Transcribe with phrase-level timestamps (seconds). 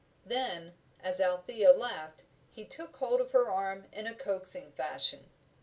[0.25, 5.29] Then, as Althea laughed, he took hold of her arm in a coaxing fashion.